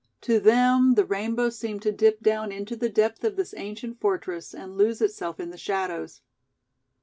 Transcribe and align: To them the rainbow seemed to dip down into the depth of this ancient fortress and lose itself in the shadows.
To 0.21 0.39
them 0.39 0.95
the 0.95 1.05
rainbow 1.05 1.51
seemed 1.51 1.83
to 1.83 1.91
dip 1.91 2.21
down 2.21 2.51
into 2.51 2.75
the 2.75 2.89
depth 2.89 3.23
of 3.23 3.35
this 3.35 3.53
ancient 3.55 3.99
fortress 3.99 4.51
and 4.51 4.75
lose 4.75 4.99
itself 4.99 5.39
in 5.39 5.51
the 5.51 5.59
shadows. 5.59 6.23